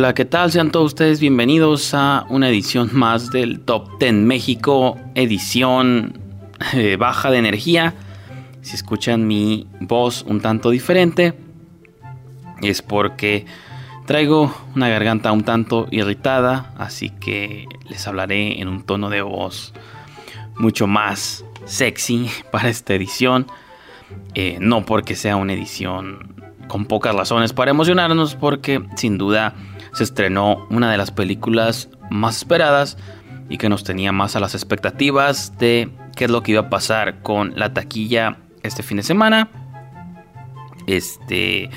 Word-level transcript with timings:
Hola, 0.00 0.14
¿qué 0.14 0.24
tal? 0.24 0.50
Sean 0.50 0.70
todos 0.70 0.86
ustedes 0.86 1.20
bienvenidos 1.20 1.92
a 1.92 2.24
una 2.30 2.48
edición 2.48 2.88
más 2.94 3.30
del 3.30 3.60
Top 3.60 3.98
10 3.98 4.14
México, 4.14 4.96
edición 5.14 6.18
eh, 6.72 6.96
baja 6.96 7.30
de 7.30 7.36
energía. 7.36 7.92
Si 8.62 8.76
escuchan 8.76 9.26
mi 9.26 9.66
voz 9.78 10.22
un 10.26 10.40
tanto 10.40 10.70
diferente, 10.70 11.34
es 12.62 12.80
porque 12.80 13.44
traigo 14.06 14.56
una 14.74 14.88
garganta 14.88 15.32
un 15.32 15.44
tanto 15.44 15.86
irritada, 15.90 16.72
así 16.78 17.10
que 17.10 17.66
les 17.86 18.08
hablaré 18.08 18.58
en 18.58 18.68
un 18.68 18.84
tono 18.84 19.10
de 19.10 19.20
voz 19.20 19.74
mucho 20.56 20.86
más 20.86 21.44
sexy 21.66 22.30
para 22.50 22.70
esta 22.70 22.94
edición. 22.94 23.48
Eh, 24.34 24.56
no 24.62 24.86
porque 24.86 25.14
sea 25.14 25.36
una 25.36 25.52
edición 25.52 26.36
con 26.68 26.86
pocas 26.86 27.14
razones 27.14 27.52
para 27.52 27.72
emocionarnos, 27.72 28.34
porque 28.34 28.82
sin 28.96 29.18
duda 29.18 29.54
se 29.92 30.04
estrenó 30.04 30.66
una 30.70 30.90
de 30.90 30.98
las 30.98 31.10
películas 31.10 31.88
más 32.10 32.38
esperadas 32.38 32.96
y 33.48 33.58
que 33.58 33.68
nos 33.68 33.84
tenía 33.84 34.12
más 34.12 34.36
a 34.36 34.40
las 34.40 34.54
expectativas 34.54 35.58
de 35.58 35.90
qué 36.16 36.24
es 36.24 36.30
lo 36.30 36.42
que 36.42 36.52
iba 36.52 36.62
a 36.62 36.70
pasar 36.70 37.22
con 37.22 37.52
la 37.56 37.74
taquilla 37.74 38.38
este 38.62 38.82
fin 38.82 38.98
de 38.98 39.02
semana. 39.02 39.50
Este. 40.86 41.70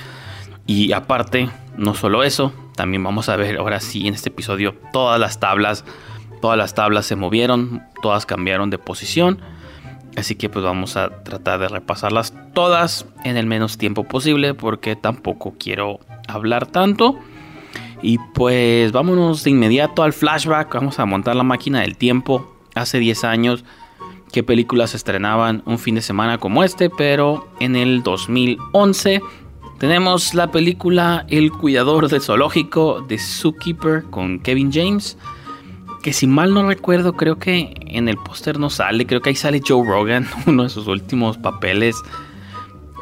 Y 0.65 0.93
aparte, 0.93 1.49
no 1.77 1.93
solo 1.93 2.23
eso, 2.23 2.53
también 2.75 3.03
vamos 3.03 3.27
a 3.29 3.35
ver 3.35 3.57
ahora 3.57 3.79
sí 3.79 4.07
en 4.07 4.13
este 4.13 4.29
episodio 4.29 4.75
todas 4.91 5.19
las 5.19 5.39
tablas. 5.39 5.83
Todas 6.41 6.57
las 6.57 6.73
tablas 6.75 7.05
se 7.05 7.15
movieron, 7.15 7.83
todas 8.01 8.25
cambiaron 8.25 8.69
de 8.69 8.77
posición. 8.77 9.39
Así 10.15 10.35
que 10.35 10.49
pues 10.49 10.63
vamos 10.63 10.95
a 10.95 11.23
tratar 11.23 11.59
de 11.59 11.69
repasarlas 11.69 12.33
todas 12.53 13.05
en 13.23 13.37
el 13.37 13.47
menos 13.47 13.77
tiempo 13.77 14.03
posible 14.03 14.53
porque 14.53 14.95
tampoco 14.95 15.55
quiero 15.57 15.99
hablar 16.27 16.67
tanto. 16.67 17.19
Y 18.03 18.17
pues 18.17 18.91
vámonos 18.91 19.45
de 19.45 19.51
inmediato 19.51 20.03
al 20.03 20.11
flashback. 20.11 20.73
Vamos 20.75 20.99
a 20.99 21.05
montar 21.05 21.37
la 21.37 21.43
máquina 21.43 21.79
del 21.79 21.97
tiempo. 21.97 22.53
Hace 22.75 22.99
10 22.99 23.23
años, 23.23 23.63
qué 24.31 24.43
películas 24.43 24.91
se 24.91 24.97
estrenaban 24.97 25.63
un 25.65 25.79
fin 25.79 25.95
de 25.95 26.01
semana 26.01 26.37
como 26.37 26.63
este, 26.63 26.89
pero 26.89 27.47
en 27.59 27.75
el 27.77 28.03
2011 28.03 29.21
tenemos 29.77 30.33
la 30.33 30.51
película 30.51 31.25
El 31.29 31.51
cuidador 31.51 32.09
del 32.09 32.21
zoológico 32.21 33.01
de 33.01 33.17
Zookeeper 33.17 34.03
con 34.09 34.39
Kevin 34.39 34.71
James. 34.73 35.17
Que 36.01 36.11
si 36.11 36.27
mal 36.27 36.53
no 36.53 36.67
recuerdo, 36.67 37.13
creo 37.13 37.39
que 37.39 37.73
en 37.87 38.09
el 38.09 38.17
póster 38.17 38.59
no 38.59 38.69
sale. 38.69 39.05
Creo 39.05 39.21
que 39.21 39.29
ahí 39.29 39.35
sale 39.35 39.61
Joe 39.65 39.87
Rogan, 39.87 40.27
uno 40.45 40.63
de 40.63 40.69
sus 40.69 40.87
últimos 40.87 41.37
papeles 41.37 41.95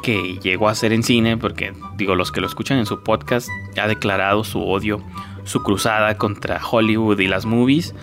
que 0.01 0.39
llegó 0.39 0.67
a 0.67 0.71
hacer 0.71 0.93
en 0.93 1.03
cine, 1.03 1.37
porque 1.37 1.73
digo, 1.97 2.15
los 2.15 2.31
que 2.31 2.41
lo 2.41 2.47
escuchan 2.47 2.77
en 2.77 2.85
su 2.85 3.01
podcast 3.03 3.49
ha 3.81 3.87
declarado 3.87 4.43
su 4.43 4.61
odio, 4.61 5.01
su 5.43 5.63
cruzada 5.63 6.17
contra 6.17 6.59
Hollywood 6.63 7.19
y 7.19 7.27
las 7.27 7.45
movies. 7.45 7.95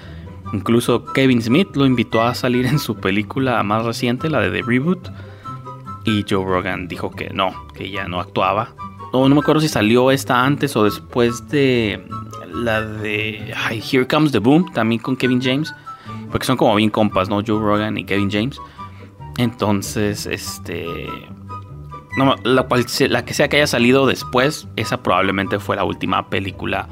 Incluso 0.52 1.04
Kevin 1.04 1.42
Smith 1.42 1.76
lo 1.76 1.84
invitó 1.84 2.22
a 2.22 2.34
salir 2.34 2.66
en 2.66 2.78
su 2.78 2.96
película 2.96 3.62
más 3.62 3.84
reciente, 3.84 4.30
la 4.30 4.40
de 4.40 4.50
The 4.50 4.62
Reboot. 4.62 5.10
Y 6.04 6.24
Joe 6.28 6.44
Rogan 6.44 6.88
dijo 6.88 7.10
que 7.10 7.30
no, 7.30 7.66
que 7.74 7.90
ya 7.90 8.08
no 8.08 8.20
actuaba. 8.20 8.74
No, 9.12 9.28
no 9.28 9.34
me 9.34 9.40
acuerdo 9.40 9.60
si 9.60 9.68
salió 9.68 10.10
esta 10.10 10.44
antes 10.44 10.74
o 10.76 10.84
después 10.84 11.48
de 11.48 12.02
la 12.52 12.80
de 12.80 13.54
Here 13.70 14.06
Comes 14.06 14.32
the 14.32 14.38
Boom, 14.38 14.72
también 14.72 15.02
con 15.02 15.16
Kevin 15.16 15.40
James. 15.42 15.74
Porque 16.30 16.46
son 16.46 16.56
como 16.56 16.74
bien 16.76 16.90
compas, 16.90 17.28
¿no? 17.28 17.42
Joe 17.46 17.60
Rogan 17.60 17.98
y 17.98 18.04
Kevin 18.04 18.30
James. 18.30 18.58
Entonces, 19.36 20.26
este 20.26 20.86
la, 22.26 22.62
cual, 22.64 22.86
la 23.08 23.24
que 23.24 23.34
sea 23.34 23.48
que 23.48 23.56
haya 23.56 23.66
salido 23.66 24.06
después, 24.06 24.68
esa 24.76 25.02
probablemente 25.02 25.58
fue 25.58 25.76
la 25.76 25.84
última 25.84 26.28
película 26.30 26.88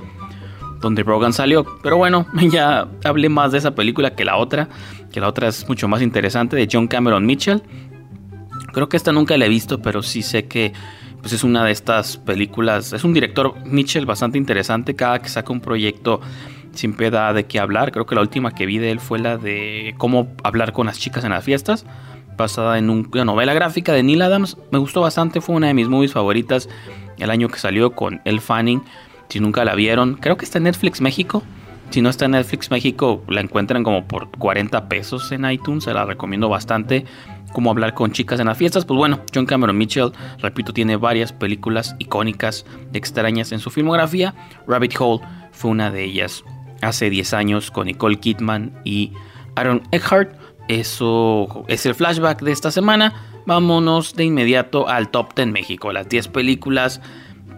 donde 0.80 1.02
Rogan 1.02 1.32
salió. 1.32 1.64
Pero 1.82 1.96
bueno, 1.96 2.26
ya 2.50 2.88
hablé 3.04 3.28
más 3.28 3.52
de 3.52 3.58
esa 3.58 3.74
película 3.74 4.14
que 4.14 4.24
la 4.24 4.36
otra, 4.36 4.68
que 5.12 5.20
la 5.20 5.28
otra 5.28 5.48
es 5.48 5.68
mucho 5.68 5.88
más 5.88 6.02
interesante, 6.02 6.56
de 6.56 6.68
John 6.70 6.86
Cameron 6.86 7.26
Mitchell. 7.26 7.62
Creo 8.72 8.88
que 8.88 8.96
esta 8.96 9.12
nunca 9.12 9.36
la 9.36 9.46
he 9.46 9.48
visto, 9.48 9.80
pero 9.80 10.02
sí 10.02 10.22
sé 10.22 10.46
que 10.46 10.72
pues 11.20 11.32
es 11.32 11.44
una 11.44 11.64
de 11.64 11.72
estas 11.72 12.18
películas. 12.18 12.92
Es 12.92 13.02
un 13.02 13.12
director 13.12 13.54
Mitchell 13.64 14.06
bastante 14.06 14.38
interesante. 14.38 14.94
Cada 14.94 15.20
que 15.20 15.28
saca 15.28 15.52
un 15.52 15.60
proyecto 15.60 16.20
siempre 16.72 17.10
da 17.10 17.32
de 17.32 17.46
qué 17.46 17.58
hablar. 17.58 17.90
Creo 17.90 18.06
que 18.06 18.14
la 18.14 18.20
última 18.20 18.52
que 18.52 18.66
vi 18.66 18.78
de 18.78 18.90
él 18.90 19.00
fue 19.00 19.18
la 19.18 19.38
de 19.38 19.94
cómo 19.98 20.28
hablar 20.44 20.72
con 20.72 20.86
las 20.86 20.98
chicas 20.98 21.24
en 21.24 21.30
las 21.30 21.42
fiestas 21.42 21.86
basada 22.36 22.78
en 22.78 22.90
una 22.90 23.24
novela 23.24 23.54
gráfica 23.54 23.92
de 23.92 24.02
Neil 24.02 24.22
Adams. 24.22 24.56
Me 24.70 24.78
gustó 24.78 25.00
bastante, 25.00 25.40
fue 25.40 25.56
una 25.56 25.68
de 25.68 25.74
mis 25.74 25.88
movies 25.88 26.12
favoritas 26.12 26.68
el 27.18 27.30
año 27.30 27.48
que 27.48 27.58
salió 27.58 27.92
con 27.92 28.20
El 28.24 28.40
Fanning. 28.40 28.82
Si 29.28 29.40
nunca 29.40 29.64
la 29.64 29.74
vieron, 29.74 30.14
creo 30.14 30.36
que 30.36 30.44
está 30.44 30.58
en 30.58 30.64
Netflix 30.64 31.00
México. 31.00 31.42
Si 31.90 32.02
no 32.02 32.08
está 32.08 32.24
en 32.24 32.32
Netflix 32.32 32.70
México, 32.70 33.22
la 33.28 33.40
encuentran 33.40 33.84
como 33.84 34.06
por 34.06 34.30
40 34.30 34.88
pesos 34.88 35.30
en 35.32 35.48
iTunes. 35.50 35.84
Se 35.84 35.94
la 35.94 36.04
recomiendo 36.04 36.48
bastante. 36.48 37.04
Como 37.52 37.70
hablar 37.70 37.94
con 37.94 38.12
chicas 38.12 38.40
en 38.40 38.46
las 38.46 38.58
fiestas. 38.58 38.84
Pues 38.84 38.98
bueno, 38.98 39.20
John 39.34 39.46
Cameron 39.46 39.78
Mitchell, 39.78 40.12
repito, 40.40 40.72
tiene 40.72 40.96
varias 40.96 41.32
películas 41.32 41.94
icónicas, 41.98 42.66
extrañas 42.92 43.52
en 43.52 43.60
su 43.60 43.70
filmografía. 43.70 44.34
Rabbit 44.66 44.94
Hole 44.98 45.24
fue 45.52 45.70
una 45.70 45.90
de 45.90 46.04
ellas 46.04 46.44
hace 46.82 47.08
10 47.08 47.34
años 47.34 47.70
con 47.70 47.86
Nicole 47.86 48.16
Kidman 48.16 48.72
y 48.84 49.12
Aaron 49.54 49.82
Eckhart. 49.90 50.36
Eso 50.68 51.64
es 51.68 51.86
el 51.86 51.94
flashback 51.94 52.42
de 52.42 52.52
esta 52.52 52.70
semana. 52.70 53.14
Vámonos 53.46 54.14
de 54.16 54.24
inmediato 54.24 54.88
al 54.88 55.10
Top 55.10 55.34
10 55.34 55.48
México, 55.48 55.92
las 55.92 56.08
10 56.08 56.28
películas 56.28 57.00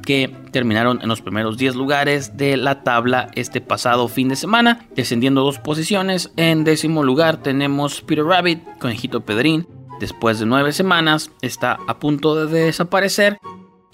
que 0.05 0.35
terminaron 0.53 1.01
en 1.03 1.09
los 1.09 1.21
primeros 1.21 1.59
10 1.59 1.75
lugares 1.75 2.37
de 2.37 2.57
la 2.57 2.83
tabla 2.83 3.29
este 3.35 3.61
pasado 3.61 4.09
fin 4.09 4.29
de 4.29 4.37
semana, 4.37 4.87
descendiendo 4.97 5.43
dos 5.43 5.59
posiciones. 5.59 6.33
En 6.37 6.65
décimo 6.65 7.03
lugar 7.03 7.43
tenemos 7.43 8.01
Peter 8.01 8.25
Rabbit, 8.25 8.63
Conejito 8.79 9.21
Pedrín. 9.23 9.67
Después 10.01 10.39
de 10.39 10.47
9 10.47 10.73
semanas 10.73 11.31
está 11.43 11.79
a 11.89 11.99
punto 11.99 12.47
de 12.47 12.65
desaparecer. 12.65 13.39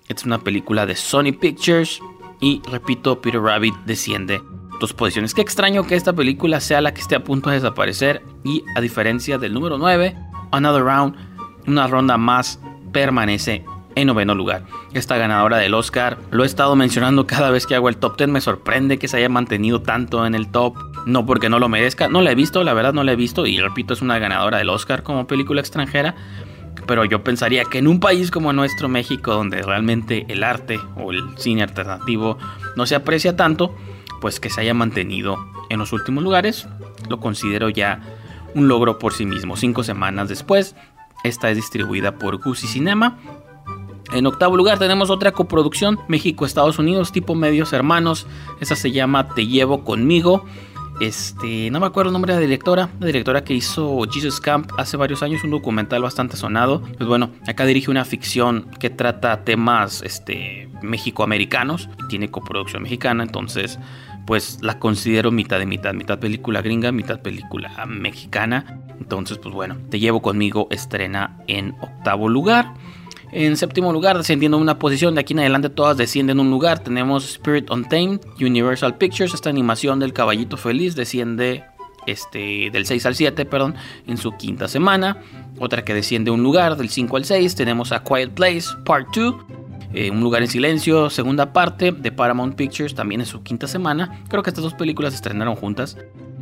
Es 0.09 0.25
una 0.25 0.39
película 0.39 0.87
de 0.87 0.97
Sony 0.97 1.33
Pictures 1.41 2.01
y 2.41 2.61
repito, 2.71 3.21
Peter 3.21 3.41
Rabbit 3.41 3.75
desciende 3.87 4.41
dos 4.81 4.93
posiciones. 4.93 5.35
Qué 5.35 5.41
extraño 5.41 5.87
que 5.87 5.95
esta 5.95 6.13
película 6.13 6.61
sea 6.61 6.81
la 6.81 6.95
que 6.95 7.01
esté 7.01 7.15
a 7.15 7.25
punto 7.25 7.51
de 7.51 7.57
desaparecer 7.57 8.23
y 8.45 8.65
a 8.77 8.81
diferencia 8.81 9.39
del 9.39 9.55
número 9.55 9.79
9, 9.79 10.17
Another 10.51 10.83
Round, 10.83 11.17
una 11.67 11.87
ronda 11.87 12.17
más 12.19 12.61
permanece 12.93 13.65
en 13.97 14.07
noveno 14.09 14.35
lugar. 14.35 14.65
Esta 14.93 15.17
ganadora 15.17 15.59
del 15.59 15.75
Oscar, 15.75 16.19
lo 16.31 16.43
he 16.43 16.47
estado 16.47 16.75
mencionando 16.77 17.27
cada 17.27 17.51
vez 17.51 17.67
que 17.67 17.75
hago 17.75 17.89
el 17.89 17.97
top 17.97 18.17
10, 18.17 18.31
me 18.31 18.41
sorprende 18.41 18.99
que 18.99 19.09
se 19.09 19.19
haya 19.19 19.29
mantenido 19.29 19.83
tanto 19.83 20.27
en 20.27 20.35
el 20.35 20.51
top, 20.51 20.77
no 21.07 21.27
porque 21.27 21.49
no 21.49 21.59
lo 21.59 21.69
merezca, 21.69 22.09
no 22.09 22.21
la 22.21 22.33
he 22.33 22.35
visto, 22.35 22.65
la 22.65 22.75
verdad 22.75 22.93
no 22.93 23.05
la 23.05 23.13
he 23.13 23.17
visto 23.17 23.47
y 23.47 23.59
repito, 23.61 23.95
es 23.95 24.03
una 24.03 24.19
ganadora 24.19 24.59
del 24.59 24.71
Oscar 24.71 25.03
como 25.03 25.27
película 25.27 25.61
extranjera, 25.61 26.15
pero 26.87 27.05
yo 27.05 27.23
pensaría 27.23 27.65
que 27.65 27.79
en 27.79 27.89
un 27.89 28.01
país 28.01 28.31
como 28.31 28.53
nuestro 28.53 28.89
México, 28.89 29.33
donde 29.33 29.63
realmente 29.63 30.27
el 30.29 30.43
arte 30.43 30.79
o 30.97 31.13
el 31.13 31.39
cine 31.39 31.63
alternativo 31.63 32.39
no 32.77 32.87
se 32.87 32.95
aprecia 32.95 33.37
tanto, 33.37 33.75
pues 34.25 34.41
que 34.41 34.49
se 34.49 34.63
haya 34.63 34.73
mantenido 34.73 35.37
en 35.69 35.79
los 35.79 35.93
últimos 35.93 36.25
lugares, 36.25 36.67
lo 37.11 37.21
considero 37.21 37.69
ya 37.69 38.01
un 38.55 38.69
logro 38.69 38.99
por 38.99 39.13
sí 39.13 39.27
mismo. 39.27 39.55
Cinco 39.55 39.85
semanas 39.85 40.31
después, 40.31 40.75
esta 41.25 41.51
es 41.51 41.57
distribuida 41.57 42.17
por 42.17 42.43
Gucci 42.43 42.67
Cinema. 42.67 43.19
En 44.15 44.25
octavo 44.25 44.57
lugar 44.57 44.79
tenemos 44.79 45.11
otra 45.11 45.33
coproducción, 45.33 46.01
México-Estados 46.09 46.79
Unidos, 46.79 47.13
tipo 47.13 47.35
medios 47.35 47.75
hermanos. 47.75 48.27
Esa 48.61 48.77
se 48.77 48.93
llama 48.93 49.29
Te 49.29 49.47
llevo 49.47 49.85
conmigo. 49.85 50.47
Este, 51.01 51.71
no 51.71 51.79
me 51.81 51.87
acuerdo 51.87 52.09
el 52.09 52.15
nombre 52.15 52.33
de 52.33 52.41
la 52.41 52.47
directora, 52.47 52.89
la 53.01 53.07
directora 53.07 53.45
que 53.45 53.53
hizo 53.53 54.01
Jesus 54.11 54.41
Camp 54.41 54.71
hace 54.79 54.97
varios 54.97 55.23
años, 55.23 55.45
un 55.45 55.51
documental 55.51 56.01
bastante 56.01 56.39
sonado. 56.39 56.81
Pues 56.81 57.07
bueno, 57.07 57.29
acá 57.47 57.67
dirige 57.67 57.91
una 57.91 58.07
ficción 58.07 58.71
que 58.81 58.89
trata 58.89 59.45
temas 59.45 60.01
este, 60.01 60.71
mexicoamericanos 60.85 61.89
tiene 62.09 62.31
coproducción 62.31 62.83
mexicana, 62.83 63.25
entonces 63.25 63.79
pues 64.27 64.59
la 64.63 64.79
considero 64.79 65.31
mitad 65.31 65.59
de 65.59 65.67
mitad, 65.67 65.93
mitad 65.95 66.19
película 66.19 66.63
gringa, 66.63 66.93
mitad 66.93 67.21
película 67.21 67.71
mexicana. 67.87 68.81
Entonces, 68.99 69.39
pues 69.39 69.55
bueno, 69.55 69.77
Te 69.91 69.99
llevo 69.99 70.23
conmigo 70.23 70.69
estrena 70.71 71.39
en 71.47 71.75
octavo 71.81 72.29
lugar. 72.29 72.75
En 73.33 73.57
séptimo 73.57 73.93
lugar, 73.93 74.17
descendiendo 74.17 74.57
una 74.59 74.79
posición, 74.79 75.17
de 75.17 75.23
aquí 75.23 75.33
en 75.33 75.41
adelante 75.41 75.69
todas 75.69 75.97
descienden 75.97 76.39
un 76.39 76.51
lugar. 76.51 76.79
Tenemos 76.79 77.25
Spirit 77.25 77.69
Untamed, 77.71 78.21
Universal 78.41 78.97
Pictures, 78.97 79.35
esta 79.35 79.51
animación 79.51 79.99
del 79.99 80.13
caballito 80.13 80.57
feliz 80.57 80.95
desciende 80.95 81.65
este, 82.07 82.71
del 82.71 82.87
6 82.87 83.07
al 83.07 83.15
7, 83.15 83.45
perdón, 83.47 83.75
en 84.07 84.19
su 84.19 84.33
quinta 84.37 84.69
semana. 84.69 85.19
Otra 85.59 85.85
que 85.85 85.95
desciende 85.95 86.31
un 86.31 86.43
lugar, 86.43 86.77
del 86.77 86.91
5 86.91 87.17
al 87.17 87.25
6, 87.25 87.55
tenemos 87.57 87.93
A 87.93 88.05
Quiet 88.05 88.31
Place, 88.31 88.69
Part 88.85 89.15
2. 89.17 89.35
Eh, 89.95 90.11
un 90.11 90.21
lugar 90.21 90.43
en 90.43 90.49
silencio, 90.49 91.09
segunda 91.09 91.53
parte 91.53 91.93
de 91.93 92.11
Paramount 92.11 92.57
Pictures, 92.57 92.97
también 92.97 93.21
en 93.21 93.27
su 93.27 93.45
quinta 93.45 93.69
semana. 93.69 94.25
Creo 94.29 94.43
que 94.43 94.51
estas 94.51 94.65
dos 94.65 94.75
películas 94.75 95.13
se 95.13 95.17
estrenaron 95.17 95.55
juntas. 95.55 95.97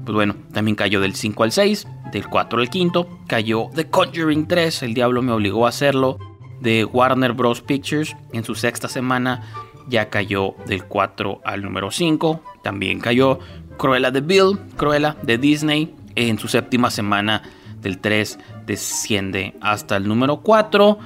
Pues 0.05 0.15
bueno, 0.15 0.35
también 0.53 0.75
cayó 0.75 1.01
del 1.01 1.15
5 1.15 1.45
al 1.45 1.53
6, 1.53 1.87
del 2.13 2.27
4 2.29 2.61
al 2.61 2.69
5, 2.73 3.21
cayó 3.29 3.69
The 3.75 3.89
Conjuring 3.89 4.49
3, 4.49 4.83
El 4.85 4.95
Diablo 4.95 5.21
me 5.21 5.33
obligó 5.33 5.67
a 5.67 5.69
hacerlo, 5.69 6.19
de 6.63 6.85
Warner 6.85 7.35
Bros. 7.35 7.61
Pictures 7.61 8.17
en 8.33 8.45
su 8.45 8.55
sexta 8.55 8.89
semana. 8.89 9.43
ya 9.89 10.09
cayó 10.09 10.55
del 10.67 10.85
4 10.85 11.41
al 11.45 11.63
número 11.63 11.91
5. 11.91 12.41
También 12.63 13.01
cayó 13.01 13.41
Cruella 13.77 14.11
de 14.11 14.21
Bill, 14.21 14.59
Cruella 14.77 15.17
de 15.23 15.39
Disney. 15.39 15.95
En 16.15 16.39
su 16.39 16.49
séptima 16.49 16.91
semana 16.91 17.43
del 17.81 17.99
3 17.99 18.39
desciende 18.65 19.55
hasta 19.61 19.97
el 19.97 20.07
número 20.07 20.41
4. 20.41 20.99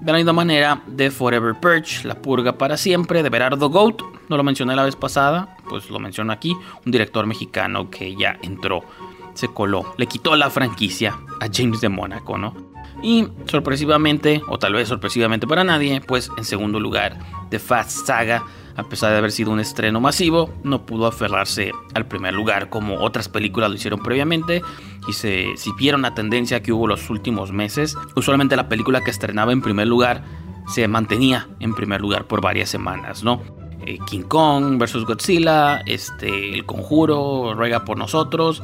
De 0.00 0.12
la 0.12 0.18
misma 0.18 0.32
manera, 0.34 0.82
The 0.96 1.10
Forever 1.10 1.54
Purge, 1.54 2.06
La 2.06 2.14
Purga 2.14 2.58
para 2.58 2.76
Siempre, 2.76 3.22
de 3.22 3.30
Berardo 3.30 3.70
Goat. 3.70 4.02
No 4.28 4.36
lo 4.36 4.42
mencioné 4.42 4.76
la 4.76 4.84
vez 4.84 4.96
pasada, 4.96 5.56
pues 5.68 5.88
lo 5.90 5.98
menciono 5.98 6.32
aquí. 6.32 6.54
Un 6.84 6.92
director 6.92 7.26
mexicano 7.26 7.88
que 7.88 8.14
ya 8.14 8.36
entró, 8.42 8.84
se 9.34 9.48
coló, 9.48 9.94
le 9.96 10.06
quitó 10.06 10.36
la 10.36 10.50
franquicia 10.50 11.18
a 11.40 11.46
James 11.52 11.80
de 11.80 11.88
Mónaco, 11.88 12.36
¿no? 12.36 12.73
Y 13.04 13.28
sorpresivamente, 13.44 14.40
o 14.48 14.58
tal 14.58 14.72
vez 14.72 14.88
sorpresivamente 14.88 15.46
para 15.46 15.62
nadie, 15.62 16.00
pues 16.00 16.30
en 16.38 16.44
segundo 16.44 16.80
lugar, 16.80 17.18
The 17.50 17.58
Fast 17.58 18.06
Saga, 18.06 18.46
a 18.76 18.84
pesar 18.84 19.12
de 19.12 19.18
haber 19.18 19.30
sido 19.30 19.50
un 19.50 19.60
estreno 19.60 20.00
masivo, 20.00 20.54
no 20.62 20.86
pudo 20.86 21.06
aferrarse 21.06 21.72
al 21.92 22.06
primer 22.06 22.32
lugar 22.32 22.70
como 22.70 23.00
otras 23.00 23.28
películas 23.28 23.68
lo 23.68 23.76
hicieron 23.76 24.02
previamente 24.02 24.62
y 25.06 25.12
se 25.12 25.48
siguieron 25.58 26.00
la 26.00 26.14
tendencia 26.14 26.62
que 26.62 26.72
hubo 26.72 26.86
los 26.86 27.10
últimos 27.10 27.52
meses. 27.52 27.94
Usualmente 28.16 28.56
la 28.56 28.70
película 28.70 29.02
que 29.02 29.10
estrenaba 29.10 29.52
en 29.52 29.60
primer 29.60 29.86
lugar 29.86 30.24
se 30.66 30.88
mantenía 30.88 31.46
en 31.60 31.74
primer 31.74 32.00
lugar 32.00 32.26
por 32.26 32.40
varias 32.40 32.70
semanas, 32.70 33.22
¿no? 33.22 33.42
Eh, 33.84 33.98
King 34.06 34.22
Kong 34.22 34.78
vs 34.78 35.04
Godzilla, 35.04 35.82
este, 35.84 36.54
El 36.54 36.64
Conjuro, 36.64 37.52
Ruega 37.52 37.84
por 37.84 37.98
nosotros. 37.98 38.62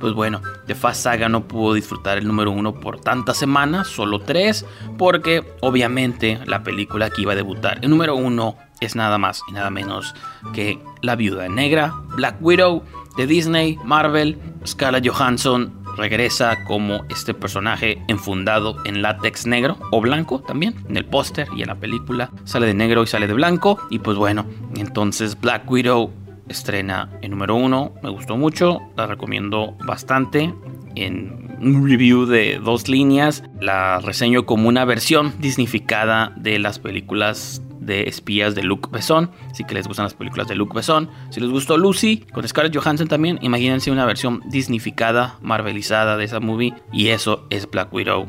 Pues 0.00 0.12
bueno, 0.12 0.40
The 0.66 0.74
Fast 0.74 1.02
Saga 1.02 1.28
no 1.28 1.48
pudo 1.48 1.74
disfrutar 1.74 2.18
el 2.18 2.26
número 2.26 2.50
uno 2.50 2.74
por 2.74 3.00
tantas 3.00 3.36
semanas, 3.38 3.88
solo 3.88 4.20
tres, 4.20 4.64
porque 4.98 5.42
obviamente 5.60 6.38
la 6.46 6.62
película 6.62 7.10
que 7.10 7.22
iba 7.22 7.32
a 7.32 7.36
debutar 7.36 7.78
el 7.82 7.90
número 7.90 8.14
uno 8.14 8.56
es 8.80 8.94
nada 8.94 9.18
más 9.18 9.42
y 9.48 9.52
nada 9.52 9.70
menos 9.70 10.14
que 10.52 10.78
La 11.00 11.16
Viuda 11.16 11.48
Negra, 11.48 11.94
Black 12.16 12.36
Widow 12.40 12.82
de 13.16 13.26
Disney, 13.26 13.78
Marvel, 13.84 14.38
Scarlett 14.66 15.08
Johansson 15.08 15.72
regresa 15.96 16.64
como 16.64 17.04
este 17.08 17.34
personaje 17.34 18.02
enfundado 18.08 18.76
en 18.84 19.02
látex 19.02 19.46
negro 19.46 19.78
o 19.90 20.00
blanco 20.00 20.40
también. 20.40 20.74
En 20.88 20.96
el 20.96 21.06
póster 21.06 21.48
y 21.56 21.62
en 21.62 21.68
la 21.68 21.76
película 21.76 22.30
sale 22.44 22.66
de 22.66 22.74
negro 22.74 23.02
y 23.02 23.06
sale 23.06 23.26
de 23.26 23.32
blanco. 23.32 23.78
Y 23.90 23.98
pues 23.98 24.16
bueno, 24.16 24.46
entonces 24.76 25.40
Black 25.40 25.68
Widow 25.70 26.12
estrena 26.48 27.10
en 27.22 27.32
número 27.32 27.54
uno. 27.54 27.92
Me 28.02 28.10
gustó 28.10 28.36
mucho, 28.36 28.80
la 28.96 29.06
recomiendo 29.06 29.76
bastante. 29.84 30.52
En 30.94 31.56
un 31.60 31.88
review 31.88 32.26
de 32.26 32.58
dos 32.62 32.88
líneas, 32.88 33.42
la 33.60 34.00
reseño 34.00 34.46
como 34.46 34.68
una 34.68 34.84
versión 34.84 35.34
disnificada 35.38 36.32
de 36.36 36.58
las 36.58 36.78
películas 36.78 37.62
de 37.80 38.02
espías 38.08 38.54
de 38.54 38.62
Luke 38.62 38.88
Besson. 38.90 39.30
Así 39.50 39.64
que 39.64 39.74
les 39.74 39.86
gustan 39.86 40.04
las 40.04 40.14
películas 40.14 40.48
de 40.48 40.54
Luke 40.54 40.74
Besson. 40.74 41.08
Si 41.30 41.40
les 41.40 41.50
gustó 41.50 41.76
Lucy, 41.76 42.24
con 42.32 42.46
Scarlett 42.46 42.76
Johansson 42.76 43.08
también, 43.08 43.38
imagínense 43.42 43.90
una 43.90 44.04
versión 44.04 44.42
disnificada, 44.46 45.38
marvelizada 45.40 46.16
de 46.16 46.24
esa 46.24 46.40
movie. 46.40 46.74
Y 46.92 47.08
eso 47.08 47.46
es 47.50 47.70
Black 47.70 47.92
Widow. 47.92 48.26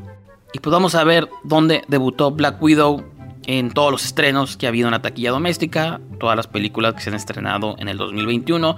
Y 0.53 0.59
pues 0.59 0.71
vamos 0.71 0.95
a 0.95 1.03
ver 1.03 1.29
dónde 1.43 1.83
debutó 1.87 2.31
Black 2.31 2.61
Widow 2.61 3.03
en 3.47 3.71
todos 3.71 3.91
los 3.91 4.05
estrenos 4.05 4.57
que 4.57 4.67
ha 4.67 4.69
habido 4.69 4.87
en 4.87 4.91
la 4.91 5.01
taquilla 5.01 5.31
doméstica, 5.31 5.99
todas 6.19 6.35
las 6.35 6.47
películas 6.47 6.93
que 6.93 7.01
se 7.01 7.09
han 7.09 7.15
estrenado 7.15 7.75
en 7.79 7.87
el 7.87 7.97
2021, 7.97 8.75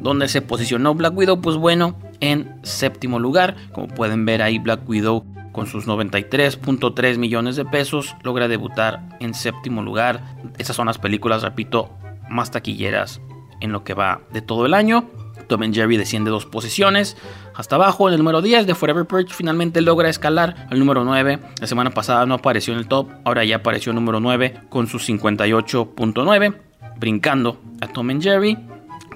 donde 0.00 0.28
se 0.28 0.42
posicionó 0.42 0.94
Black 0.94 1.16
Widow, 1.16 1.40
pues 1.40 1.56
bueno, 1.56 1.96
en 2.20 2.58
séptimo 2.64 3.20
lugar. 3.20 3.56
Como 3.72 3.88
pueden 3.88 4.26
ver 4.26 4.42
ahí, 4.42 4.58
Black 4.58 4.88
Widow 4.88 5.24
con 5.52 5.66
sus 5.66 5.86
93.3 5.86 7.16
millones 7.16 7.56
de 7.56 7.64
pesos, 7.64 8.14
logra 8.22 8.48
debutar 8.48 9.16
en 9.20 9.34
séptimo 9.34 9.82
lugar. 9.82 10.36
Esas 10.58 10.76
son 10.76 10.86
las 10.86 10.98
películas, 10.98 11.42
repito, 11.42 11.90
más 12.28 12.50
taquilleras 12.50 13.20
en 13.60 13.72
lo 13.72 13.84
que 13.84 13.94
va 13.94 14.20
de 14.32 14.42
todo 14.42 14.66
el 14.66 14.74
año. 14.74 15.08
Tom 15.48 15.72
Jerry 15.72 15.96
desciende 15.96 16.30
dos 16.30 16.46
posiciones 16.46 17.16
hasta 17.58 17.74
abajo. 17.74 18.08
En 18.08 18.14
el 18.14 18.18
número 18.18 18.40
10 18.40 18.66
de 18.66 18.74
Forever 18.74 19.04
Perch 19.04 19.34
finalmente 19.34 19.82
logra 19.82 20.08
escalar 20.08 20.68
al 20.70 20.78
número 20.78 21.04
9. 21.04 21.38
La 21.60 21.66
semana 21.66 21.90
pasada 21.90 22.24
no 22.24 22.34
apareció 22.34 22.72
en 22.72 22.78
el 22.78 22.88
top, 22.88 23.10
ahora 23.24 23.44
ya 23.44 23.56
apareció 23.56 23.90
el 23.90 23.96
número 23.96 24.20
9 24.20 24.62
con 24.70 24.86
sus 24.86 25.06
58.9, 25.06 26.54
brincando 26.98 27.60
a 27.82 27.88
Tom 27.88 28.10
and 28.10 28.22
Jerry. 28.22 28.56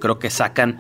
Creo 0.01 0.19
que 0.19 0.29
sacan 0.29 0.79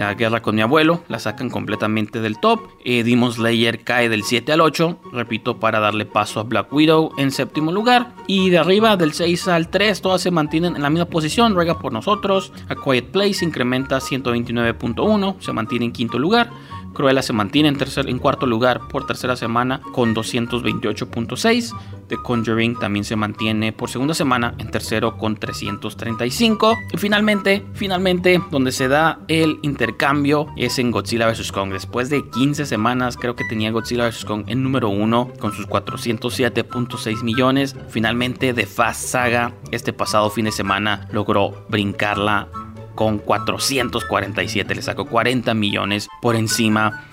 a 0.00 0.14
Guerra 0.14 0.42
con 0.42 0.56
mi 0.56 0.62
abuelo, 0.62 1.04
la 1.08 1.18
sacan 1.20 1.48
completamente 1.48 2.20
del 2.20 2.38
top. 2.38 2.60
Eh, 2.84 3.04
Demon 3.04 3.32
Slayer 3.32 3.84
cae 3.84 4.08
del 4.08 4.24
7 4.24 4.52
al 4.52 4.60
8, 4.60 4.98
repito, 5.12 5.60
para 5.60 5.78
darle 5.78 6.06
paso 6.06 6.40
a 6.40 6.42
Black 6.42 6.72
Widow 6.72 7.12
en 7.18 7.30
séptimo 7.30 7.70
lugar. 7.70 8.12
Y 8.26 8.50
de 8.50 8.58
arriba, 8.58 8.96
del 8.96 9.12
6 9.12 9.46
al 9.48 9.68
3, 9.68 10.00
todas 10.02 10.22
se 10.22 10.32
mantienen 10.32 10.74
en 10.74 10.82
la 10.82 10.90
misma 10.90 11.06
posición. 11.06 11.54
Ruega 11.54 11.78
por 11.78 11.92
nosotros. 11.92 12.52
A 12.68 12.74
Quiet 12.74 13.12
Place 13.12 13.44
incrementa 13.44 13.98
129.1, 13.98 15.36
se 15.40 15.52
mantiene 15.52 15.84
en 15.84 15.92
quinto 15.92 16.18
lugar. 16.18 16.50
Cruella 16.96 17.22
se 17.22 17.34
mantiene 17.34 17.68
en, 17.68 17.76
tercer, 17.76 18.08
en 18.08 18.18
cuarto 18.18 18.46
lugar 18.46 18.88
por 18.88 19.06
tercera 19.06 19.36
semana 19.36 19.82
con 19.92 20.14
228.6. 20.14 21.74
The 22.08 22.16
Conjuring 22.16 22.78
también 22.78 23.04
se 23.04 23.16
mantiene 23.16 23.72
por 23.72 23.90
segunda 23.90 24.14
semana 24.14 24.54
en 24.58 24.70
tercero 24.70 25.18
con 25.18 25.36
335. 25.36 26.76
Y 26.92 26.96
finalmente, 26.96 27.64
finalmente, 27.74 28.40
donde 28.50 28.72
se 28.72 28.88
da 28.88 29.18
el 29.28 29.58
intercambio 29.62 30.46
es 30.56 30.78
en 30.78 30.90
Godzilla 30.90 31.28
vs. 31.30 31.52
Kong. 31.52 31.72
Después 31.72 32.08
de 32.08 32.28
15 32.30 32.64
semanas, 32.64 33.16
creo 33.16 33.36
que 33.36 33.44
tenía 33.44 33.70
Godzilla 33.72 34.08
vs. 34.08 34.24
Kong 34.24 34.44
en 34.46 34.62
número 34.62 34.88
1 34.88 35.32
con 35.38 35.52
sus 35.52 35.68
407.6 35.68 37.22
millones. 37.22 37.76
Finalmente, 37.90 38.54
The 38.54 38.66
Fast 38.66 39.08
Saga 39.08 39.52
este 39.70 39.92
pasado 39.92 40.30
fin 40.30 40.46
de 40.46 40.52
semana 40.52 41.08
logró 41.12 41.66
brincarla 41.68 42.48
con 42.96 43.18
447. 43.18 44.74
Le 44.74 44.82
sacó 44.82 45.04
40 45.04 45.54
millones 45.54 46.08
por 46.20 46.34
encima 46.34 47.04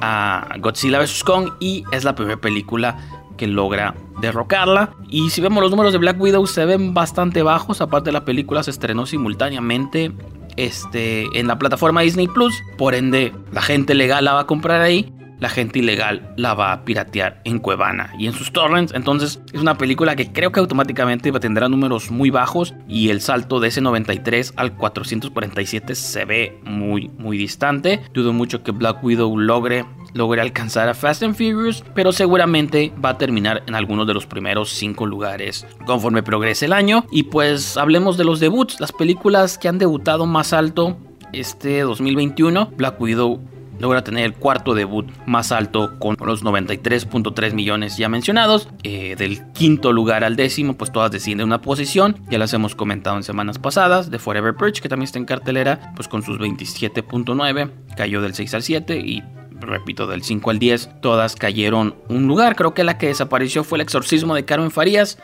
a 0.00 0.54
Godzilla 0.60 1.00
vs. 1.00 1.24
Kong 1.24 1.50
y 1.58 1.82
es 1.90 2.04
la 2.04 2.14
primera 2.14 2.40
película 2.40 2.96
que 3.36 3.48
logra 3.48 3.96
derrocarla. 4.20 4.90
Y 5.08 5.30
si 5.30 5.40
vemos 5.40 5.60
los 5.60 5.72
números 5.72 5.92
de 5.92 5.98
Black 5.98 6.20
Widow 6.20 6.46
se 6.46 6.64
ven 6.64 6.94
bastante 6.94 7.42
bajos. 7.42 7.80
Aparte 7.80 8.12
la 8.12 8.24
película 8.24 8.62
se 8.62 8.70
estrenó 8.70 9.06
simultáneamente 9.06 10.12
este, 10.56 11.26
en 11.36 11.48
la 11.48 11.58
plataforma 11.58 12.02
Disney 12.02 12.28
Plus. 12.28 12.54
Por 12.78 12.94
ende, 12.94 13.32
la 13.50 13.62
gente 13.62 13.94
legal 13.94 14.24
la 14.24 14.34
va 14.34 14.40
a 14.40 14.46
comprar 14.46 14.80
ahí 14.80 15.12
la 15.40 15.48
gente 15.48 15.80
ilegal 15.80 16.32
la 16.36 16.54
va 16.54 16.72
a 16.72 16.84
piratear 16.84 17.40
en 17.44 17.58
Cuevana 17.58 18.12
y 18.18 18.26
en 18.26 18.32
sus 18.32 18.52
torrents. 18.52 18.92
Entonces 18.94 19.40
es 19.52 19.60
una 19.60 19.76
película 19.76 20.16
que 20.16 20.32
creo 20.32 20.52
que 20.52 20.60
automáticamente 20.60 21.32
tendrá 21.40 21.68
números 21.68 22.10
muy 22.10 22.30
bajos 22.30 22.74
y 22.88 23.08
el 23.08 23.20
salto 23.20 23.60
de 23.60 23.68
ese 23.68 23.80
93 23.80 24.52
al 24.56 24.76
447 24.76 25.94
se 25.94 26.24
ve 26.24 26.60
muy 26.64 27.08
muy 27.18 27.38
distante. 27.38 28.00
Dudo 28.12 28.32
mucho 28.32 28.62
que 28.62 28.72
Black 28.72 29.02
Widow 29.02 29.36
logre 29.38 29.84
logre 30.12 30.40
alcanzar 30.40 30.88
a 30.88 30.94
Fast 30.94 31.22
and 31.22 31.34
Furious, 31.34 31.84
pero 31.94 32.12
seguramente 32.12 32.92
va 33.02 33.10
a 33.10 33.18
terminar 33.18 33.62
en 33.66 33.74
algunos 33.74 34.06
de 34.06 34.14
los 34.14 34.26
primeros 34.26 34.70
5 34.70 35.06
lugares 35.06 35.66
conforme 35.86 36.22
progrese 36.22 36.66
el 36.66 36.72
año. 36.72 37.04
Y 37.10 37.24
pues 37.24 37.76
hablemos 37.76 38.16
de 38.16 38.24
los 38.24 38.40
debuts, 38.40 38.80
las 38.80 38.92
películas 38.92 39.58
que 39.58 39.68
han 39.68 39.78
debutado 39.78 40.26
más 40.26 40.52
alto 40.52 40.98
este 41.32 41.80
2021. 41.82 42.72
Black 42.76 43.00
Widow 43.00 43.40
logra 43.80 44.04
tener 44.04 44.24
el 44.24 44.34
cuarto 44.34 44.74
debut 44.74 45.10
más 45.26 45.52
alto 45.52 45.98
con 45.98 46.16
los 46.24 46.44
93.3 46.44 47.52
millones 47.52 47.96
ya 47.96 48.08
mencionados. 48.08 48.68
Eh, 48.82 49.16
del 49.16 49.52
quinto 49.52 49.92
lugar 49.92 50.22
al 50.24 50.36
décimo, 50.36 50.74
pues 50.74 50.92
todas 50.92 51.10
descienden 51.10 51.46
una 51.46 51.60
posición. 51.60 52.16
Ya 52.30 52.38
las 52.38 52.52
hemos 52.52 52.74
comentado 52.74 53.16
en 53.16 53.22
semanas 53.22 53.58
pasadas. 53.58 54.10
De 54.10 54.18
Forever 54.18 54.54
Perch, 54.54 54.80
que 54.80 54.88
también 54.88 55.04
está 55.04 55.18
en 55.18 55.24
cartelera, 55.24 55.92
pues 55.96 56.08
con 56.08 56.22
sus 56.22 56.38
27.9, 56.38 57.70
cayó 57.96 58.20
del 58.20 58.34
6 58.34 58.54
al 58.54 58.62
7 58.62 58.98
y 58.98 59.22
repito, 59.60 60.06
del 60.06 60.22
5 60.22 60.50
al 60.50 60.58
10, 60.58 61.00
todas 61.00 61.36
cayeron 61.36 61.94
un 62.08 62.26
lugar. 62.26 62.56
Creo 62.56 62.74
que 62.74 62.84
la 62.84 62.98
que 62.98 63.08
desapareció 63.08 63.64
fue 63.64 63.78
el 63.78 63.82
exorcismo 63.82 64.34
de 64.34 64.44
Carmen 64.44 64.70
Farías. 64.70 65.18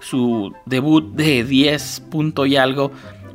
Su 0.00 0.54
debut 0.64 1.14
de 1.14 1.44
10 1.44 2.04
punto 2.10 2.46
y 2.46 2.56
algo 2.56 2.90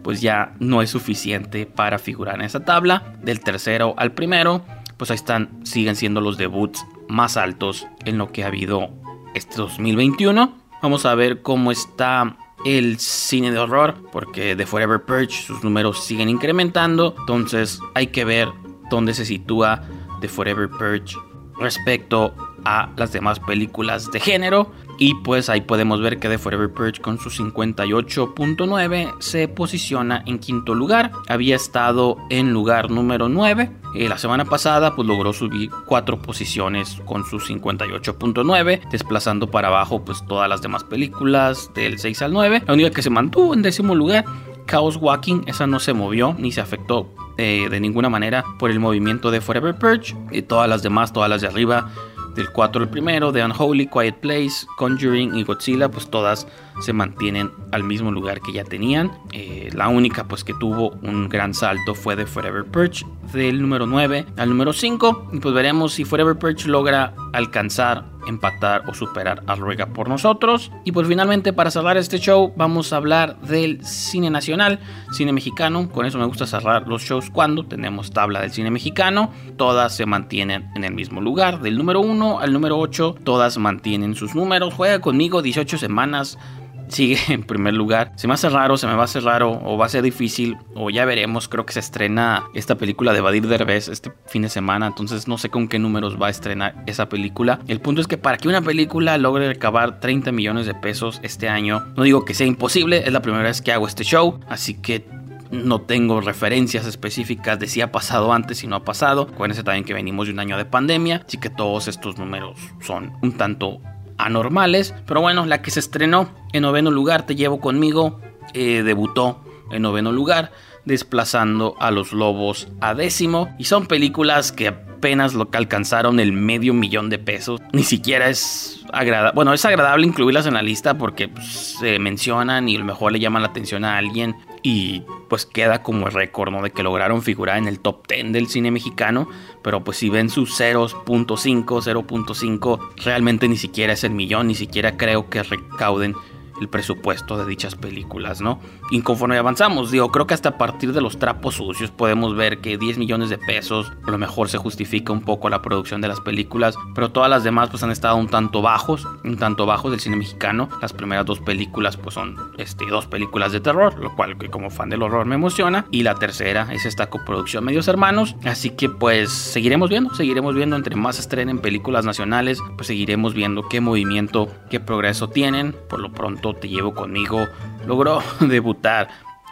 pues 0.06 0.22
ya 0.22 0.54
no 0.60 0.84
es 0.84 0.92
suficiente 0.92 1.66
para 1.66 1.98
figurar 1.98 2.36
en 2.36 2.42
esa 2.42 2.64
tabla. 2.64 3.16
Del 3.24 3.40
tercero 3.40 3.96
al 3.98 4.12
primero, 4.12 4.64
pues 4.98 5.10
ahí 5.10 5.16
están, 5.16 5.66
siguen 5.66 5.96
siendo 5.96 6.22
los 6.22 6.38
debuts 6.38 6.86
más 7.08 7.38
altos 7.38 7.88
en 8.06 8.20
lo 8.20 8.32
que 8.32 8.44
ha 8.44 8.48
habido 8.48 8.92
este 9.34 9.56
2021. 9.56 10.54
Vamos 10.84 11.08
a 11.08 11.16
ver 11.16 11.42
cómo 11.42 11.72
está 11.72 12.38
el 12.66 13.00
cine 13.00 13.52
de 13.52 13.58
horror, 13.58 13.96
porque 14.12 14.56
The 14.56 14.68
Forever 14.68 15.02
Purge 15.02 15.42
sus 15.42 15.64
números 15.64 16.04
siguen 16.04 16.30
incrementando, 16.30 17.16
entonces 17.22 17.80
hay 17.96 18.08
que 18.08 18.26
ver 18.26 18.50
dónde 18.92 19.16
se 19.16 19.26
sitúa 19.26 19.82
The 20.22 20.28
Forever 20.28 20.70
Purge 20.70 21.18
respecto 21.60 22.36
a 22.64 22.92
las 22.96 23.12
demás 23.12 23.40
películas 23.40 24.12
de 24.12 24.20
género. 24.20 24.72
Y 24.98 25.16
pues 25.16 25.50
ahí 25.50 25.62
podemos 25.62 26.02
ver 26.02 26.20
que 26.20 26.30
The 26.30 26.38
Forever 26.38 26.72
Purge 26.72 27.02
con 27.02 27.20
su 27.20 27.30
58.9 27.30 29.16
se 29.20 29.48
posiciona 29.48 30.24
en 30.26 30.40
quinto 30.40 30.74
lugar. 30.74 31.12
Había 31.28 31.56
estado 31.56 32.18
en 32.30 32.54
lugar 32.54 32.90
número 32.90 33.28
9. 33.28 33.72
Eh, 33.96 34.10
la 34.10 34.18
semana 34.18 34.46
pasada 34.46 34.96
pues 34.96 35.08
logró 35.08 35.34
subir 35.34 35.70
cuatro 35.86 36.22
posiciones 36.22 37.02
con 37.06 37.26
su 37.26 37.40
58.9, 37.40 38.90
desplazando 38.90 39.50
para 39.52 39.70
abajo 39.70 40.04
pues 40.04 40.26
todas 40.26 40.50
las 40.50 40.62
demás 40.62 40.84
películas 40.84 41.72
del 41.74 42.00
6 42.00 42.22
al 42.22 42.34
9. 42.34 42.64
La 42.66 42.74
única 42.74 42.92
que 42.92 43.02
se 43.02 43.10
mantuvo 43.10 43.54
en 43.54 43.62
décimo 43.62 43.96
lugar 43.96 44.26
Chaos 44.68 44.98
Walking, 44.98 45.44
esa 45.46 45.68
no 45.68 45.80
se 45.80 45.94
movió 45.94 46.36
ni 46.38 46.52
se 46.52 46.62
afectó 46.62 47.14
eh, 47.38 47.68
de 47.70 47.80
ninguna 47.80 48.10
manera 48.10 48.44
por 48.58 48.72
el 48.72 48.80
movimiento 48.80 49.32
de 49.32 49.42
Forever 49.42 49.76
Purge. 49.76 50.16
Y 50.32 50.42
todas 50.42 50.68
las 50.70 50.84
demás, 50.84 51.14
todas 51.14 51.30
las 51.30 51.42
de 51.42 51.48
arriba, 51.48 51.92
del 52.36 52.50
4 52.52 52.84
al 52.84 52.90
primero, 52.90 53.32
de 53.32 53.44
Unholy, 53.44 53.88
Quiet 53.88 54.20
Place, 54.20 54.68
Conjuring 54.78 55.36
y 55.36 55.44
Godzilla, 55.44 55.90
pues 55.90 56.10
todas 56.10 56.48
se 56.82 56.94
mantienen 56.94 57.52
al 57.72 57.84
mismo 57.84 58.12
lugar 58.12 58.42
que 58.42 58.52
ya 58.52 58.64
tenían. 58.64 59.12
Eh, 59.32 59.70
la 59.74 59.88
única 59.88 60.28
pues 60.28 60.44
que 60.44 60.54
tuvo 60.54 60.92
un 61.02 61.30
gran 61.30 61.54
salto 61.54 61.96
fue 61.96 62.16
de 62.16 62.26
Forever 62.26 62.66
Perch 62.66 63.06
del 63.32 63.62
número 63.62 63.86
9 63.86 64.26
al 64.38 64.50
número 64.50 64.74
5 64.74 65.30
y 65.34 65.40
pues 65.40 65.54
veremos 65.54 65.94
si 65.94 66.06
Forever 66.06 66.38
Perch 66.38 66.66
logra 66.66 67.14
alcanzar, 67.34 68.06
empatar 68.28 68.84
o 68.88 68.94
superar 68.94 69.44
a 69.48 69.56
Ruega 69.56 69.88
por 69.88 70.10
nosotros. 70.10 70.72
Y 70.84 70.92
pues 70.92 71.08
finalmente 71.08 71.54
para 71.54 71.72
cerrar 71.72 71.98
este 71.98 72.20
show 72.20 72.54
vamos 72.56 72.94
a 72.94 72.98
hablar 72.98 73.40
del 73.42 73.86
cine 73.86 74.30
nacional, 74.30 74.80
cine 75.12 75.34
mexicano. 75.34 75.90
Con 75.90 76.06
eso 76.06 76.18
me 76.18 76.26
gusta 76.26 76.46
cerrar 76.48 76.88
los 76.88 77.04
shows 77.04 77.30
cuando 77.30 77.66
tenemos 77.66 78.12
tabla 78.12 78.42
del 78.42 78.52
cine 78.52 78.72
mexicano. 78.72 79.32
Todas 79.58 79.96
se 79.96 80.06
mantienen 80.06 80.70
en 80.76 80.84
el 80.84 80.94
mismo 80.94 81.22
lugar, 81.22 81.62
del 81.62 81.78
número 81.78 82.02
1 82.02 82.40
al 82.40 82.54
número 82.54 82.78
8, 82.78 83.16
todas 83.24 83.58
mantienen 83.58 84.16
sus 84.16 84.36
números. 84.36 84.74
Juega 84.74 85.00
conmigo 85.00 85.42
18 85.42 85.78
semanas 85.78 86.38
sigue 86.88 87.18
en 87.30 87.44
primer 87.44 87.74
lugar. 87.74 88.12
Se 88.16 88.28
me 88.28 88.34
hace 88.34 88.50
raro, 88.50 88.78
se 88.78 88.88
me 88.88 88.94
va 88.94 89.02
a 89.02 89.06
hacer 89.06 89.24
raro 89.24 89.60
o 89.64 89.78
va 89.78 89.86
a 89.86 89.90
ser 89.90 90.04
difícil 90.04 90.58
o 90.76 90.90
ya 90.90 91.06
veremos. 91.06 91.48
Creo 91.48 91.66
que 91.66 91.74
se 91.74 91.80
estrena 91.80 92.44
esta 92.54 92.76
película 92.76 93.14
de 93.14 93.22
Badir 93.22 93.48
Derbez 93.48 93.88
este 93.88 94.12
fin 94.26 94.44
de 94.44 94.50
semana, 94.50 94.88
entonces 94.88 95.28
no 95.28 95.38
sé 95.38 95.50
con 95.50 95.68
qué 95.68 95.80
números 95.80 96.22
va 96.22 96.28
a 96.28 96.30
estrenar 96.30 96.84
esa 96.86 97.10
película. 97.10 97.60
El 97.68 97.82
punto 97.82 98.02
es 98.02 98.08
que 98.08 98.18
para 98.18 98.38
que 98.38 98.48
una 98.48 98.62
película 98.62 99.18
logre 99.18 99.48
recabar 99.48 100.00
30 100.00 100.32
millones 100.32 100.66
de 100.66 100.74
pesos 100.74 101.20
este 101.24 101.50
año, 101.50 101.86
no 101.96 102.04
digo 102.04 102.26
que 102.26 102.34
sea 102.34 102.48
imposible, 102.48 103.04
es 103.06 103.14
la 103.14 103.22
primera 103.22 103.44
vez 103.44 103.62
que 103.62 103.72
hago 103.72 103.88
este 103.88 104.04
show, 104.04 104.40
así 104.48 104.76
que 104.76 105.06
no 105.52 105.82
tengo 105.82 106.22
referencias 106.22 106.86
específicas 106.86 107.60
de 107.60 107.68
si 107.68 107.82
ha 107.82 107.92
pasado 107.92 108.34
antes 108.34 108.64
y 108.64 108.68
no 108.68 108.76
ha 108.76 108.84
pasado. 108.84 109.30
Acuérdense 109.34 109.64
también 109.64 109.86
que 109.86 109.94
venimos 109.94 110.28
de 110.28 110.34
un 110.34 110.40
año 110.40 110.58
de 110.58 110.66
pandemia, 110.66 111.24
así 111.26 111.38
que 111.38 111.50
todos 111.50 111.88
estos 111.88 112.18
números 112.18 112.60
son 112.82 113.14
un 113.22 113.34
tanto 113.34 113.80
anormales. 114.18 114.94
Pero 115.06 115.22
bueno, 115.22 115.46
la 115.46 115.62
que 115.62 115.72
se 115.72 115.80
estrenó 115.80 116.30
en 116.54 116.64
noveno 116.64 116.92
lugar, 116.92 117.26
Te 117.26 117.36
llevo 117.36 117.60
conmigo, 117.60 118.20
eh, 118.54 118.84
debutó 118.84 119.44
en 119.72 119.82
noveno 119.82 120.12
lugar, 120.12 120.52
desplazando 120.86 121.76
a 121.80 121.92
los 121.92 122.14
lobos 122.14 122.68
a 122.82 122.94
décimo. 122.94 123.54
Y 123.58 123.66
son 123.66 123.88
películas 123.88 124.52
que 124.52 124.68
apenas 124.70 125.34
lo 125.34 125.50
que 125.50 125.58
alcanzaron 125.58 126.20
el 126.20 126.32
medio 126.32 126.74
millón 126.74 127.10
de 127.10 127.20
pesos. 127.20 127.62
Ni 127.74 127.84
siquiera 127.84 128.30
es 128.30 128.84
agradable. 128.94 129.36
Bueno, 129.36 129.54
es 129.54 129.66
agradable 129.66 130.08
incluirlas 130.08 130.46
en 130.46 130.54
la 130.54 130.62
lista 130.62 130.98
porque 130.98 131.28
pues, 131.28 131.76
se 131.80 132.00
mencionan 132.00 132.70
y 132.70 132.76
a 132.76 132.80
lo 132.80 132.86
mejor 132.86 133.12
le 133.12 133.20
llaman 133.20 133.42
la 133.42 133.50
atención 133.50 133.86
a 133.86 133.98
alguien. 133.98 134.36
Y 134.68 135.04
pues 135.30 135.46
queda 135.46 135.84
como 135.84 136.08
el 136.08 136.14
récord, 136.14 136.52
¿no? 136.52 136.64
De 136.64 136.72
que 136.72 136.82
lograron 136.82 137.22
figurar 137.22 137.60
en 137.60 137.68
el 137.68 137.80
top 137.80 138.08
10 138.08 138.34
del 138.34 138.48
cine 138.48 138.72
mexicano. 138.72 139.30
Pero 139.62 139.84
pues 139.84 139.98
si 139.98 140.10
ven 140.10 140.32
sus 140.32 140.60
0.5, 140.60 141.66
0.5, 141.66 142.80
realmente 143.04 143.48
ni 143.48 143.58
siquiera 143.58 143.94
es 143.94 144.04
el 144.04 144.14
millón, 144.14 144.48
ni 144.48 144.56
siquiera 144.56 144.98
creo 144.98 145.30
que 145.30 145.44
recauden 145.44 146.16
el 146.60 146.70
presupuesto 146.70 147.38
de 147.38 147.46
dichas 147.46 147.76
películas, 147.76 148.42
¿no? 148.42 148.60
Y 148.92 149.02
conforme 149.02 149.38
avanzamos, 149.38 149.92
digo, 149.92 150.12
creo 150.12 150.28
que 150.28 150.34
hasta 150.34 150.50
a 150.50 150.58
partir 150.58 150.94
de 150.94 151.02
los 151.02 151.20
trapos 151.20 151.56
sucios 151.56 151.92
podemos 151.92 152.36
ver 152.36 152.60
que 152.60 152.78
10 152.78 152.98
millones 152.98 153.30
de 153.30 153.38
pesos 153.38 153.92
a 154.06 154.12
lo 154.12 154.18
mejor 154.18 154.50
se 154.50 154.58
justifica 154.58 155.12
un 155.12 155.22
poco 155.22 155.50
la 155.50 155.62
producción 155.62 156.02
de 156.02 156.08
las 156.08 156.22
películas, 156.22 156.76
pero 156.94 157.12
todas 157.12 157.30
las 157.30 157.44
demás 157.44 157.70
pues 157.70 157.84
han 157.84 157.92
estado 157.92 158.16
un 158.16 158.28
tanto 158.28 158.62
bajos, 158.62 159.08
un 159.24 159.38
tanto 159.38 159.66
bajos 159.66 159.92
del 159.92 160.00
cine 160.00 160.16
mexicano. 160.16 160.70
Las 160.82 160.94
primeras 160.94 161.26
dos 161.26 161.40
películas 161.40 161.98
pues 161.98 162.16
son 162.16 162.36
este, 162.58 162.86
dos 162.86 163.08
películas 163.08 163.52
de 163.52 163.60
terror, 163.60 163.98
lo 164.00 164.16
cual 164.16 164.38
que 164.38 164.50
como 164.50 164.70
fan 164.70 164.90
del 164.90 165.04
horror 165.04 165.26
me 165.26 165.36
emociona, 165.36 165.86
y 165.92 166.04
la 166.04 166.16
tercera 166.16 166.68
es 166.72 166.86
esta 166.86 167.10
coproducción 167.10 167.64
Medios 167.64 167.88
Hermanos, 167.88 168.36
así 168.46 168.72
que 168.72 168.90
pues 168.90 169.32
seguiremos 169.32 169.90
viendo, 169.90 170.14
seguiremos 170.14 170.56
viendo 170.56 170.76
entre 170.76 170.96
más 170.96 171.20
estrenen 171.20 171.60
películas 171.60 172.06
nacionales, 172.06 172.60
pues 172.76 172.88
seguiremos 172.88 173.34
viendo 173.34 173.68
qué 173.68 173.82
movimiento, 173.82 174.50
qué 174.70 174.80
progreso 174.80 175.30
tienen, 175.30 175.76
por 175.90 176.00
lo 176.00 176.12
pronto 176.12 176.45
te 176.54 176.70
Llevo 176.70 176.94
Conmigo 176.94 177.48
logró 177.86 178.22
debutar 178.40 179.10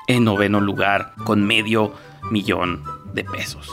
en 0.07 0.23
noveno 0.23 0.59
lugar 0.59 1.13
con 1.25 1.45
medio 1.45 1.93
millón 2.29 2.83
de 3.13 3.23
pesos. 3.23 3.69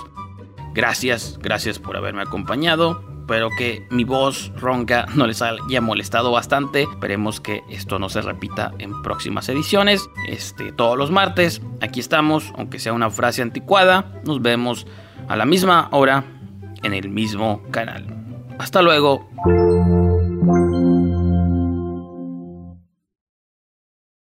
Gracias, 0.72 1.38
gracias 1.40 1.78
por 1.78 1.96
haberme 1.96 2.22
acompañado. 2.22 3.02
Espero 3.20 3.50
que 3.56 3.86
mi 3.90 4.02
voz 4.02 4.52
ronca 4.56 5.06
no 5.14 5.26
les 5.26 5.40
haya 5.40 5.80
molestado 5.80 6.32
bastante. 6.32 6.82
Esperemos 6.82 7.40
que 7.40 7.62
esto 7.70 7.98
no 7.98 8.08
se 8.08 8.22
repita 8.22 8.72
en 8.78 9.02
próximas 9.02 9.48
ediciones. 9.48 10.08
Este, 10.26 10.72
todos 10.72 10.98
los 10.98 11.12
martes, 11.12 11.62
aquí 11.80 12.00
estamos, 12.00 12.52
aunque 12.56 12.80
sea 12.80 12.92
una 12.92 13.10
frase 13.10 13.42
anticuada. 13.42 14.20
Nos 14.24 14.42
vemos 14.42 14.86
a 15.28 15.36
la 15.36 15.44
misma 15.44 15.88
hora 15.92 16.24
en 16.82 16.92
el 16.92 17.08
mismo 17.08 17.62
canal. 17.70 18.04
Hasta 18.58 18.82
luego. 18.82 19.28